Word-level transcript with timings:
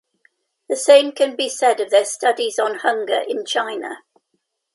The 0.67 0.75
same 0.75 1.11
can 1.11 1.35
be 1.35 1.47
said 1.47 1.79
of 1.79 1.91
their 1.91 2.05
studies 2.05 2.57
on 2.57 2.79
"hunger 2.79 3.21
in 3.27 3.45
China". 3.45 3.97